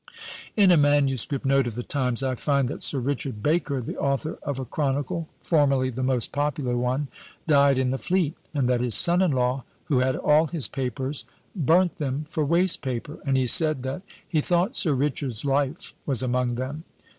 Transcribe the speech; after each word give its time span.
In 0.55 0.71
a 0.71 0.77
manuscript 0.77 1.45
note 1.45 1.67
of 1.67 1.75
the 1.75 1.83
times, 1.83 2.23
I 2.23 2.33
find 2.33 2.67
that 2.69 2.81
Sir 2.81 2.97
Richard 2.97 3.43
Baker, 3.43 3.79
the 3.79 3.97
author 3.99 4.39
of 4.41 4.57
a 4.59 4.65
chronicle, 4.65 5.27
formerly 5.43 5.91
the 5.91 6.01
most 6.01 6.31
popular 6.31 6.75
one, 6.75 7.07
died 7.45 7.77
in 7.77 7.91
the 7.91 7.99
Fleet; 7.99 8.33
and 8.51 8.67
that 8.67 8.81
his 8.81 8.95
son 8.95 9.21
in 9.21 9.29
law, 9.31 9.63
who 9.83 9.99
had 9.99 10.15
all 10.15 10.47
his 10.47 10.67
papers, 10.67 11.25
burnt 11.55 11.97
them 11.97 12.25
for 12.27 12.43
waste 12.43 12.81
paper; 12.81 13.19
and 13.27 13.37
he 13.37 13.45
said 13.45 13.83
that 13.83 14.01
"he 14.27 14.41
thought 14.41 14.75
Sir 14.75 14.93
Richard's 14.93 15.45
life 15.45 15.93
was 16.07 16.23
among 16.23 16.55
them!" 16.55 16.83